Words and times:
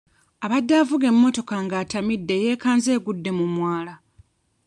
Abadde 0.45 0.73
avuga 0.81 1.05
emmotoka 1.13 1.55
ng'atamidde 1.65 2.35
yeekanze 2.45 2.89
egudde 2.97 3.31
mu 3.37 3.45
mwala. 3.55 3.93